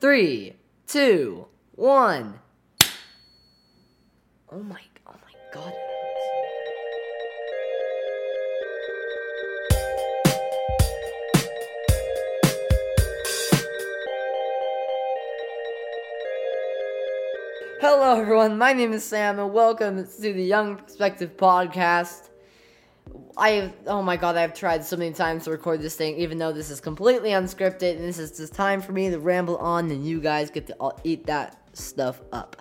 [0.00, 0.56] Three,
[0.86, 2.38] two, one.
[4.50, 5.74] Oh my, oh my god.
[17.82, 18.56] Hello, everyone.
[18.56, 22.29] My name is Sam, and welcome to the Young Perspective Podcast.
[23.40, 26.52] I oh my god, I've tried so many times to record this thing, even though
[26.52, 30.06] this is completely unscripted, and this is just time for me to ramble on, and
[30.06, 32.56] you guys get to all eat that stuff up.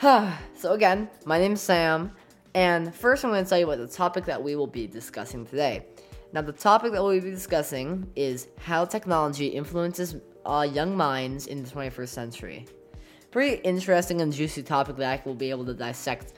[0.00, 2.12] so again, my name's Sam,
[2.54, 5.44] and first I'm going to tell you about the topic that we will be discussing
[5.44, 5.84] today.
[6.32, 11.62] Now, the topic that we'll be discussing is how technology influences uh, young minds in
[11.62, 12.66] the 21st century.
[13.32, 16.34] Pretty interesting and juicy topic that I will be able to dissect.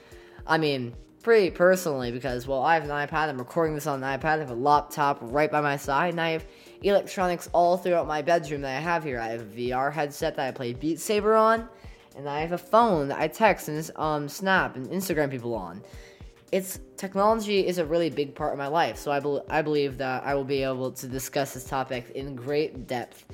[0.47, 4.19] I mean, pretty personally because well I have an iPad, I'm recording this on an
[4.19, 6.45] iPad, I have a laptop right by my side, and I have
[6.83, 9.19] electronics all throughout my bedroom that I have here.
[9.19, 11.67] I have a VR headset that I play Beat Saber on,
[12.15, 15.81] and I have a phone that I text and um Snap and Instagram people on.
[16.51, 19.97] It's technology is a really big part of my life, so I, be- I believe
[19.97, 23.25] that I will be able to discuss this topic in great depth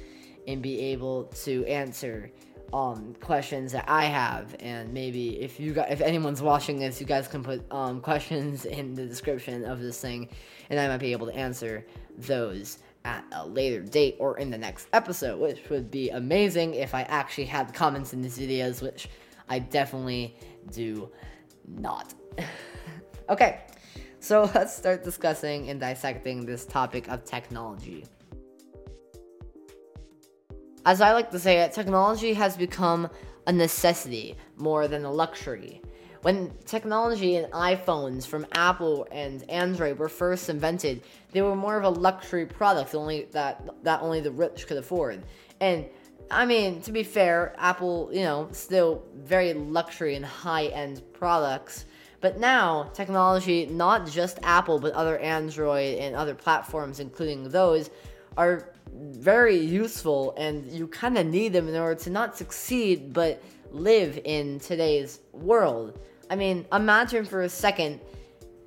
[0.47, 2.31] and be able to answer
[2.73, 7.07] um, questions that I have, and maybe if you got, if anyone's watching this, you
[7.07, 10.29] guys can put um, questions in the description of this thing,
[10.69, 11.85] and I might be able to answer
[12.17, 16.93] those at a later date or in the next episode, which would be amazing if
[16.93, 19.09] I actually had comments in these videos, which
[19.49, 20.35] I definitely
[20.71, 21.09] do
[21.67, 22.13] not.
[23.29, 23.61] okay,
[24.19, 28.05] so let's start discussing and dissecting this topic of technology.
[30.85, 33.09] As I like to say it, technology has become
[33.45, 35.81] a necessity more than a luxury.
[36.23, 41.83] When technology and iPhones from Apple and Android were first invented, they were more of
[41.83, 45.23] a luxury product only that that only the rich could afford.
[45.59, 45.85] And
[46.29, 51.85] I mean, to be fair, Apple, you know, still very luxury and high-end products.
[52.21, 57.89] But now, technology, not just Apple, but other Android and other platforms, including those,
[58.37, 63.41] are very useful and you kind of need them in order to not succeed but
[63.71, 65.99] live in today's world.
[66.29, 67.99] I mean, imagine for a second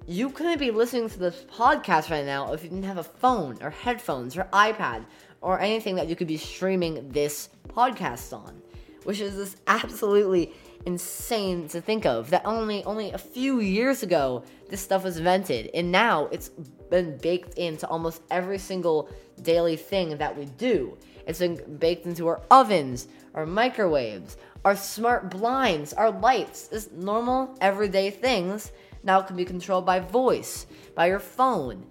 [0.06, 3.56] you couldn't be listening to this podcast right now if you didn't have a phone
[3.62, 5.04] or headphones or iPad
[5.40, 8.60] or anything that you could be streaming this podcast on,
[9.04, 10.52] which is this absolutely
[10.86, 15.70] insane to think of that only only a few years ago this stuff was invented.
[15.74, 16.48] And now it's
[16.90, 19.08] been baked into almost every single
[19.42, 20.96] daily thing that we do.
[21.26, 27.56] It's been baked into our ovens our microwaves our smart blinds our lights this normal
[27.60, 28.72] everyday things.
[29.02, 31.84] Now can be controlled by voice by your phone.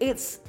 [0.00, 0.40] It's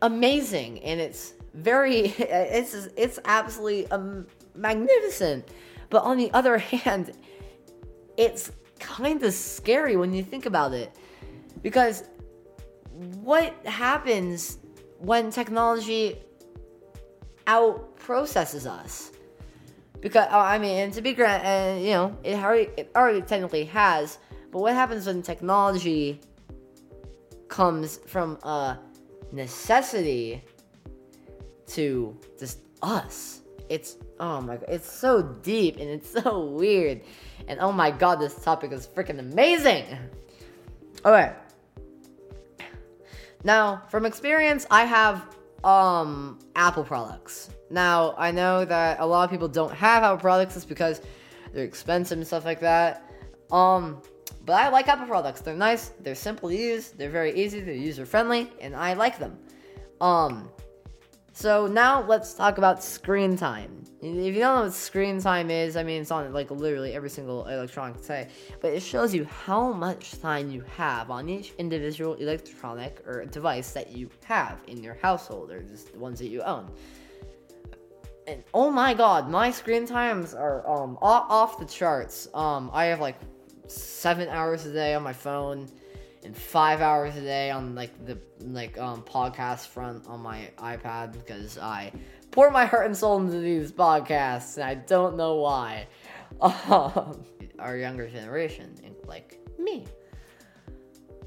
[0.00, 5.48] amazing and it's very it's it's absolutely um, magnificent
[5.92, 7.12] but on the other hand,
[8.16, 10.90] it's kind of scary when you think about it.
[11.60, 12.02] Because
[13.20, 14.58] what happens
[14.98, 16.18] when technology
[17.46, 19.12] out processes us?
[20.00, 23.22] Because oh, I mean, and to be grand, and you know, it already it already
[23.22, 24.18] technically has.
[24.50, 26.20] But what happens when technology
[27.46, 28.80] comes from a
[29.30, 30.42] necessity
[31.68, 33.41] to just us?
[33.72, 37.00] It's oh my god, it's so deep and it's so weird.
[37.48, 39.86] And oh my god, this topic is freaking amazing.
[41.06, 41.32] Okay.
[43.44, 45.24] Now, from experience, I have
[45.64, 47.48] um Apple products.
[47.70, 51.00] Now, I know that a lot of people don't have Apple products just because
[51.54, 53.10] they're expensive and stuff like that.
[53.50, 54.02] Um,
[54.44, 55.40] but I like Apple products.
[55.40, 59.18] They're nice, they're simple to use, they're very easy, they're user friendly, and I like
[59.18, 59.38] them.
[60.02, 60.50] Um,
[61.32, 63.84] so now let's talk about screen time.
[64.02, 67.08] If you don't know what screen time is, I mean it's on like literally every
[67.08, 68.28] single electronic today,
[68.60, 73.72] but it shows you how much time you have on each individual electronic or device
[73.72, 76.70] that you have in your household or just the ones that you own.
[78.26, 82.28] And oh my god, my screen times are um off the charts.
[82.34, 83.16] Um I have like
[83.68, 85.68] 7 hours a day on my phone
[86.24, 91.12] and five hours a day on like the like um podcast front on my iPad
[91.12, 91.92] because I
[92.30, 95.86] pour my heart and soul into these podcasts and I don't know why.
[96.40, 97.24] Um,
[97.58, 98.74] our younger generation,
[99.06, 99.86] like me.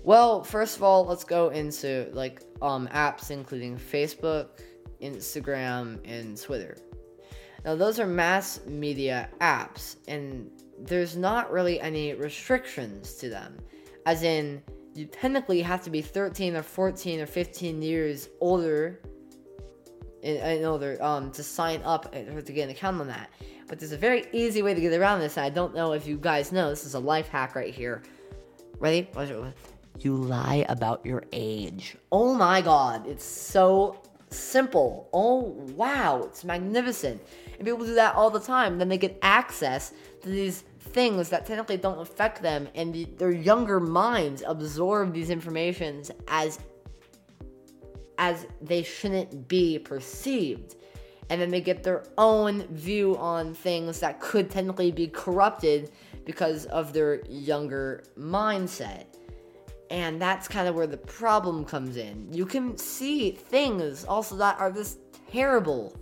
[0.03, 4.47] Well, first of all, let's go into like um apps including Facebook,
[5.01, 6.75] Instagram, and Twitter.
[7.63, 13.57] Now, those are mass media apps, and there's not really any restrictions to them.
[14.05, 14.61] As in,
[14.95, 19.01] you technically have to be 13 or 14 or 15 years older
[20.23, 23.29] in, order um, to sign up to get an account on that.
[23.67, 25.37] But there's a very easy way to get around this.
[25.37, 26.69] And I don't know if you guys know.
[26.69, 28.03] This is a life hack right here.
[28.79, 29.09] Ready?
[29.99, 31.97] You lie about your age.
[32.11, 35.09] Oh my god, it's so simple.
[35.13, 35.39] Oh
[35.75, 37.21] wow, it's magnificent.
[37.57, 38.77] And people do that all the time.
[38.77, 43.31] Then they get access to these things that technically don't affect them, and the, their
[43.31, 46.59] younger minds absorb these informations as
[48.17, 50.75] as they shouldn't be perceived.
[51.29, 55.91] And then they get their own view on things that could technically be corrupted
[56.23, 59.05] because of their younger mindset.
[59.89, 62.31] And that's kind of where the problem comes in.
[62.31, 64.99] You can see things also that are just
[65.29, 65.95] terrible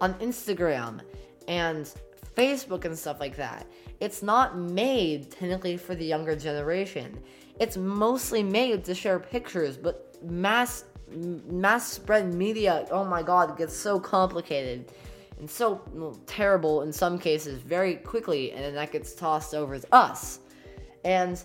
[0.00, 1.00] on Instagram
[1.46, 1.92] and
[2.40, 3.66] Facebook and stuff like that.
[4.00, 7.18] It's not made technically for the younger generation.
[7.58, 13.76] It's mostly made to share pictures, but mass mass spread media, oh my god, gets
[13.76, 14.92] so complicated
[15.40, 15.80] and so
[16.26, 20.38] terrible in some cases very quickly, and then that gets tossed over to us.
[21.04, 21.42] And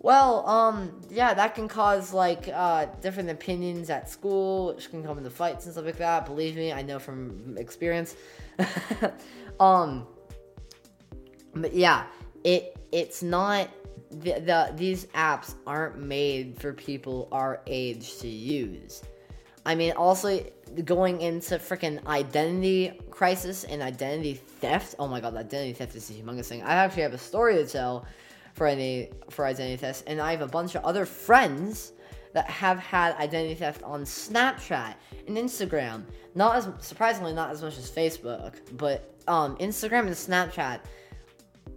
[0.00, 5.18] well, um, yeah, that can cause like uh, different opinions at school, which can come
[5.18, 6.26] into fights and stuff like that.
[6.26, 8.16] Believe me, I know from experience.
[9.60, 10.06] um,
[11.54, 12.06] but yeah,
[12.42, 13.68] it it's not
[14.10, 19.02] the, the these apps aren't made for people our age to use.
[19.66, 20.42] I mean, also
[20.84, 24.94] going into freaking identity crisis and identity theft.
[24.98, 26.62] Oh my god, identity theft is a humongous thing.
[26.62, 28.06] I actually have a story to tell
[28.54, 31.92] for any for identity theft, and I have a bunch of other friends
[32.32, 34.94] that have had identity theft on Snapchat
[35.26, 36.04] and Instagram.
[36.34, 40.80] Not as surprisingly, not as much as Facebook, but um, Instagram and Snapchat.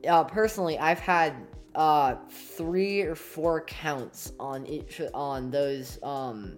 [0.08, 1.36] Uh, personally, I've had
[1.76, 6.58] uh, three or four counts on each on those um,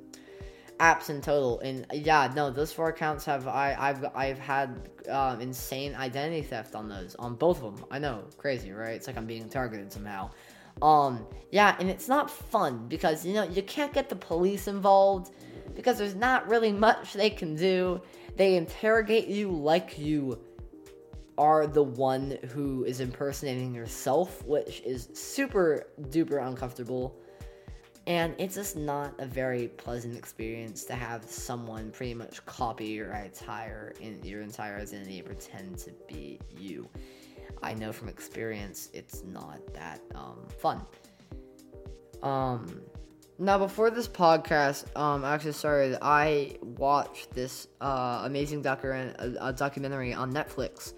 [0.79, 1.59] apps in total.
[1.59, 6.75] And yeah, no, those four accounts have I I've I've had um, insane identity theft
[6.75, 7.85] on those on both of them.
[7.91, 8.95] I know, crazy, right?
[8.95, 10.31] It's like I'm being targeted somehow.
[10.81, 15.33] Um, yeah, and it's not fun because you know you can't get the police involved
[15.75, 18.01] because there's not really much they can do.
[18.37, 20.39] They interrogate you like you
[21.37, 27.19] are the one who is impersonating yourself, which is super duper uncomfortable.
[28.07, 33.11] And it's just not a very pleasant experience to have someone pretty much copy your
[33.11, 36.87] entire in your entire identity and pretend to be you.
[37.63, 40.85] I know from experience it's not that um, fun.
[42.21, 42.81] Um,
[43.39, 50.31] now before this podcast um actually started, I watched this uh, amazing docu- documentary on
[50.31, 50.93] Netflix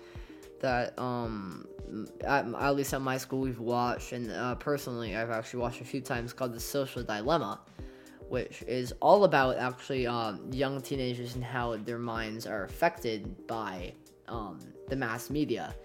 [0.59, 1.68] that um
[2.21, 5.86] at, at, least at my school we've watched, and uh, personally I've actually watched a
[5.86, 7.62] few times called The Social Dilemma,
[8.30, 13.94] which is all about actually um, young teenagers and how their minds are affected by
[14.27, 14.59] um,
[14.89, 15.75] the mass media.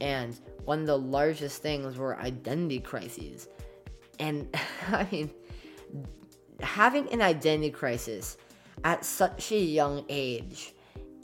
[0.00, 3.48] And one of the largest things were identity crises.
[4.18, 4.54] And
[4.88, 5.30] I mean,
[6.60, 8.36] having an identity crisis
[8.84, 10.74] at such a young age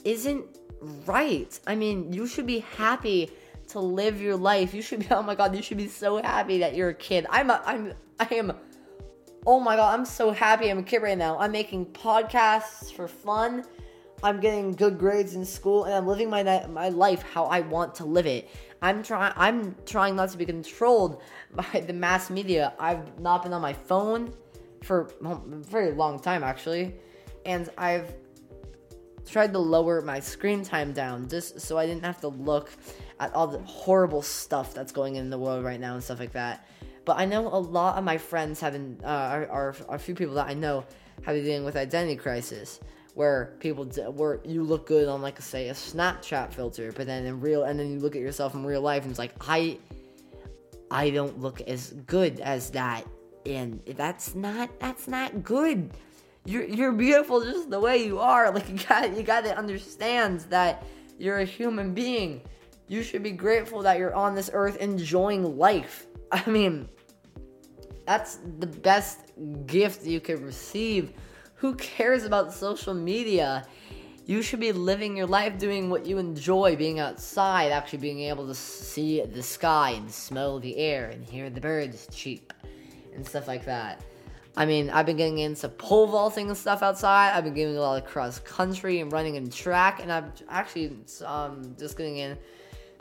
[0.03, 0.45] isn't
[0.81, 1.59] right.
[1.67, 3.31] I mean, you should be happy
[3.69, 4.73] to live your life.
[4.73, 7.25] You should be oh my god, you should be so happy that you're a kid.
[7.29, 8.53] I'm a, I'm I am
[9.45, 11.37] oh my god, I'm so happy I'm a kid right now.
[11.39, 13.63] I'm making podcasts for fun.
[14.23, 17.95] I'm getting good grades in school and I'm living my my life how I want
[17.95, 18.49] to live it.
[18.81, 21.21] I'm trying I'm trying not to be controlled
[21.53, 22.73] by the mass media.
[22.79, 24.33] I've not been on my phone
[24.83, 26.95] for a very long time actually.
[27.45, 28.13] And I've
[29.29, 32.71] tried to lower my screen time down just so I didn't have to look
[33.19, 36.33] at all the horrible stuff that's going in the world right now and stuff like
[36.33, 36.67] that.
[37.05, 40.13] But I know a lot of my friends have been, uh, are, are, a few
[40.13, 40.85] people that I know
[41.23, 42.79] have been dealing with identity crisis,
[43.13, 47.39] where people, where you look good on like say a Snapchat filter, but then in
[47.39, 49.79] real, and then you look at yourself in real life and it's like I,
[50.91, 53.05] I don't look as good as that,
[53.45, 55.91] and that's not that's not good
[56.47, 58.49] you're you're beautiful just the way you are.
[58.51, 60.85] Like you got you got to understand that
[61.19, 62.41] you're a human being.
[62.87, 66.07] You should be grateful that you're on this earth enjoying life.
[66.31, 66.87] I mean,
[68.05, 69.33] that's the best
[69.65, 71.11] gift you could receive.
[71.55, 73.65] Who cares about social media?
[74.25, 78.45] You should be living your life doing what you enjoy, being outside, actually being able
[78.47, 82.53] to see the sky and smell the air and hear the birds cheep
[83.15, 84.01] and stuff like that.
[84.57, 87.31] I mean, I've been getting into pole vaulting and stuff outside.
[87.33, 90.97] I've been getting a lot of cross country and running in track, and I'm actually
[91.23, 92.39] um, just getting in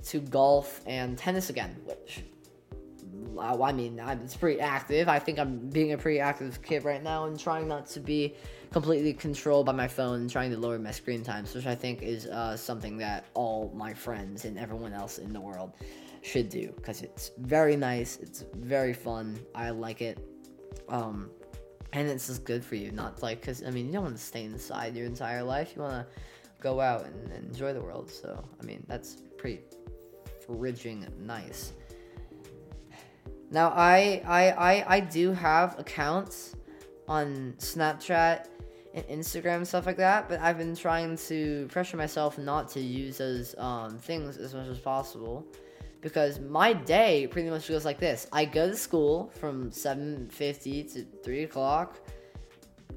[0.04, 2.24] to golf and tennis again, which
[3.40, 5.08] I mean, I'm, it's pretty active.
[5.08, 8.34] I think I'm being a pretty active kid right now and trying not to be
[8.70, 12.02] completely controlled by my phone and trying to lower my screen times, which I think
[12.02, 15.72] is uh, something that all my friends and everyone else in the world
[16.22, 18.18] should do because it's very nice.
[18.20, 19.38] It's very fun.
[19.54, 20.18] I like it.
[20.88, 21.30] Um,
[21.92, 24.22] and it's just good for you, not like, because, I mean, you don't want to
[24.22, 25.72] stay inside your entire life.
[25.74, 26.06] You want to
[26.60, 28.10] go out and, and enjoy the world.
[28.10, 29.60] So, I mean, that's pretty
[30.46, 31.72] frigging nice.
[33.50, 36.56] Now, I, I, I, I do have accounts
[37.08, 38.48] on Snapchat
[38.94, 43.18] and Instagram stuff like that, but I've been trying to pressure myself not to use
[43.18, 45.46] those um, things as much as possible
[46.00, 48.26] because my day pretty much goes like this.
[48.32, 51.98] I go to school from 7.50 to 3 o'clock,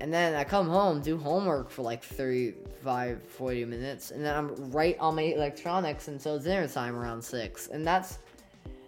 [0.01, 4.71] and then I come home, do homework for like 35, 40 minutes, and then I'm
[4.71, 7.67] right on my electronics until dinner time around 6.
[7.67, 8.19] And that's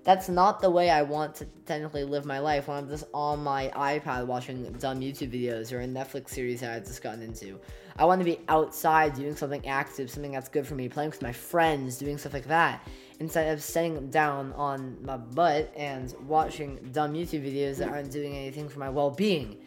[0.04, 3.44] that's not the way I want to technically live my life when I'm just on
[3.44, 7.60] my iPad watching dumb YouTube videos or a Netflix series that I've just gotten into.
[7.98, 11.22] I want to be outside doing something active, something that's good for me, playing with
[11.22, 12.88] my friends, doing stuff like that,
[13.22, 18.36] instead of sitting down on my butt and watching dumb YouTube videos that aren't doing
[18.36, 19.58] anything for my well being.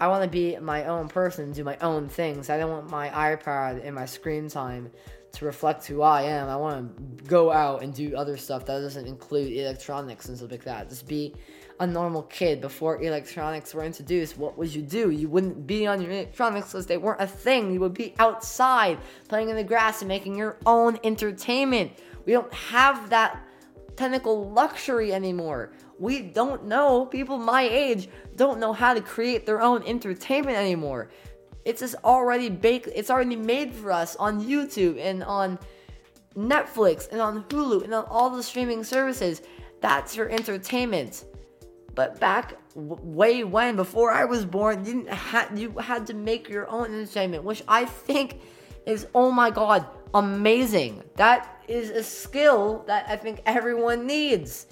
[0.00, 2.50] I want to be my own person, do my own things.
[2.50, 4.90] I don't want my iPad and my screen time
[5.34, 6.48] to reflect who I am.
[6.48, 10.50] I want to go out and do other stuff that doesn't include electronics and stuff
[10.50, 10.88] like that.
[10.88, 11.34] Just be
[11.78, 14.36] a normal kid before electronics were introduced.
[14.36, 15.10] What would you do?
[15.10, 17.72] You wouldn't be on your electronics because they weren't a thing.
[17.72, 21.92] You would be outside playing in the grass and making your own entertainment.
[22.26, 23.46] We don't have that
[23.96, 25.72] technical luxury anymore.
[25.98, 31.10] We don't know, people my age don't know how to create their own entertainment anymore.
[31.64, 35.58] It's just already baked, it's already made for us on YouTube and on
[36.36, 39.42] Netflix and on Hulu and on all the streaming services.
[39.80, 41.24] That's your entertainment.
[41.94, 46.14] But back w- way when, before I was born, you didn't ha- you had to
[46.14, 48.40] make your own entertainment, which I think
[48.84, 51.02] is oh my god, amazing.
[51.16, 54.66] That is a skill that I think everyone needs.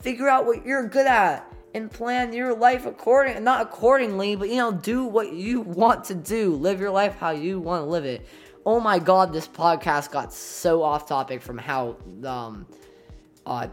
[0.00, 4.56] Figure out what you're good at and plan your life according not accordingly, but you
[4.56, 6.54] know, do what you want to do.
[6.56, 8.26] Live your life how you want to live it.
[8.64, 12.66] Oh my god, this podcast got so off topic from how um
[13.44, 13.66] uh,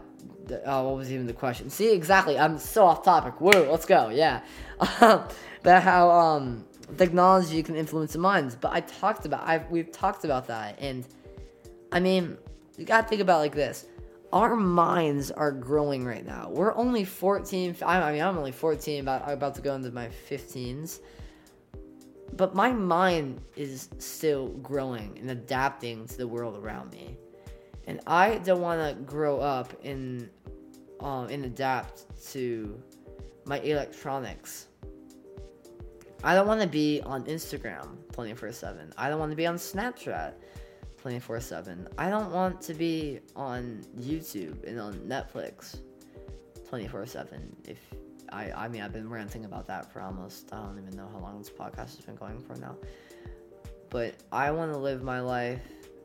[0.64, 1.70] uh what was even the question?
[1.70, 3.40] See exactly, I'm so off topic.
[3.40, 4.08] Woo, let's go.
[4.08, 4.40] Yeah.
[5.00, 6.64] but how um
[6.96, 8.56] technology can influence the minds.
[8.56, 11.06] But I talked about I've we've talked about that and
[11.92, 12.36] I mean,
[12.76, 13.86] you got to think about like this
[14.32, 16.48] our minds are growing right now.
[16.50, 17.76] We're only 14.
[17.84, 21.00] I mean, I'm only 14, about I'm about to go into my 15s.
[22.36, 27.18] But my mind is still growing and adapting to the world around me.
[27.86, 30.30] And I don't want to grow up and
[31.00, 32.80] um, and adapt to
[33.46, 34.68] my electronics.
[36.22, 38.92] I don't want to be on Instagram 24 7.
[38.96, 40.34] I don't want to be on Snapchat
[41.00, 41.88] 24 7.
[41.98, 45.78] I don't want to be on YouTube and on Netflix
[46.68, 47.56] 24 7.
[47.64, 47.78] If
[48.30, 51.18] I, I mean, I've been ranting about that for almost, I don't even know how
[51.18, 52.76] long this podcast has been going for now.
[53.88, 55.62] But I want to live my life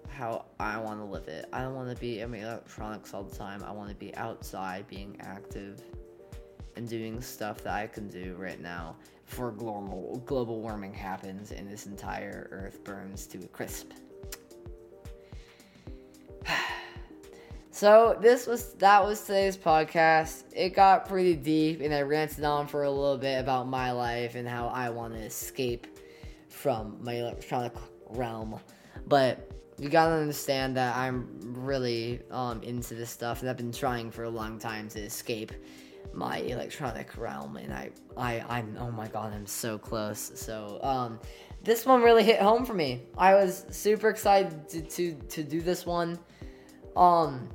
[0.07, 1.45] how I want to live it.
[1.51, 3.63] I don't want to be in my electronics all the time.
[3.63, 5.81] I want to be outside, being active,
[6.77, 11.69] and doing stuff that I can do right now before global global warming happens and
[11.69, 13.91] this entire Earth burns to a crisp.
[17.85, 20.45] So this was that was today's podcast.
[20.55, 24.33] It got pretty deep and I ranted on for a little bit about my life
[24.33, 25.85] and how I want to escape
[26.49, 27.73] from my electronic
[28.09, 28.59] realm.
[29.05, 34.09] But you gotta understand that I'm really um, into this stuff and I've been trying
[34.09, 35.51] for a long time to escape
[36.11, 40.31] my electronic realm and I, I I'm oh my god I'm so close.
[40.33, 41.19] So um
[41.63, 43.03] this one really hit home for me.
[43.15, 46.17] I was super excited to to, to do this one.
[46.95, 47.47] Um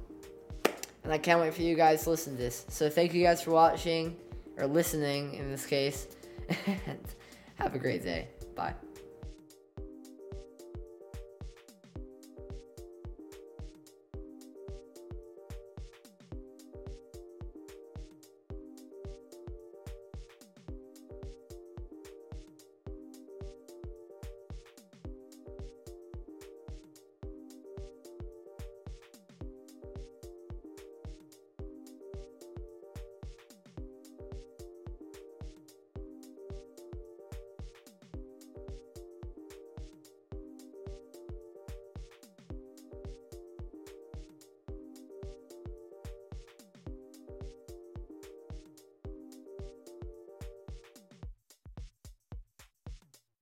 [1.04, 2.66] and I can't wait for you guys to listen to this.
[2.68, 4.16] So thank you guys for watching
[4.56, 6.08] or listening in this case.
[6.66, 7.00] and
[7.56, 8.28] have a great day.
[8.54, 8.74] Bye.